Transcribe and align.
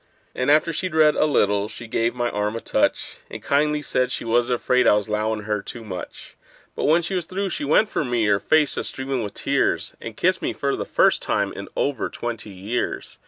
And 0.33 0.49
after 0.49 0.73
she'd 0.73 0.95
read 0.95 1.13
a 1.15 1.27
little 1.27 1.69
she 1.69 1.85
give 1.85 2.15
my 2.15 2.31
arm 2.31 2.55
a 2.55 2.59
touch, 2.59 3.17
And 3.29 3.43
kindly 3.43 3.83
said 3.83 4.11
she 4.11 4.25
was 4.25 4.49
afraid 4.49 4.87
I 4.87 4.93
was 4.95 5.07
'lowin' 5.09 5.41
her 5.41 5.61
too 5.61 5.83
much; 5.83 6.35
But 6.75 6.85
when 6.85 7.03
she 7.03 7.13
was 7.13 7.27
through 7.27 7.49
she 7.49 7.65
went 7.65 7.87
for 7.87 8.03
me, 8.03 8.25
her 8.25 8.39
face 8.39 8.77
a 8.77 8.83
streamin' 8.83 9.21
with 9.21 9.35
tears, 9.35 9.93
And 10.01 10.17
kissed 10.17 10.41
me 10.41 10.53
for 10.53 10.75
the 10.75 10.85
first 10.85 11.21
time 11.21 11.53
in 11.53 11.67
over 11.75 12.09
twenty 12.09 12.49
years! 12.49 13.19